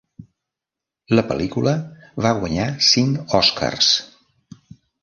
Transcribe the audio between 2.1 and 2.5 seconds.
va